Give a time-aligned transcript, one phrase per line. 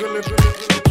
[0.00, 0.36] Gully, gully,
[0.66, 0.89] gully.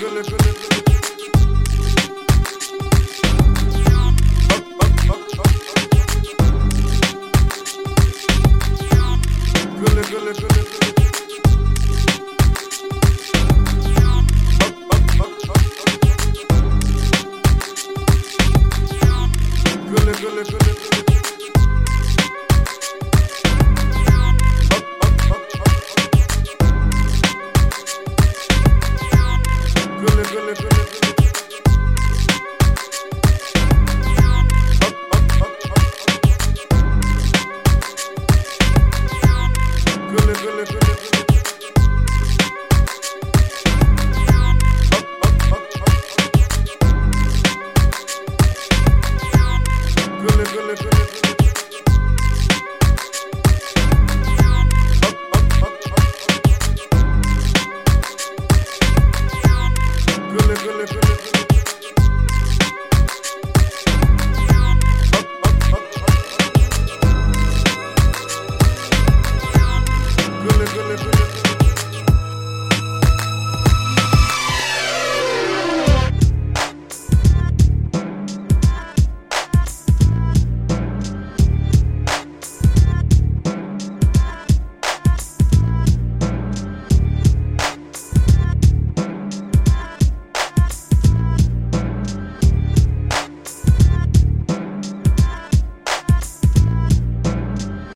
[0.00, 0.38] gülü gülü
[9.80, 10.87] Gülü gülü
[70.74, 71.37] Brooklyn.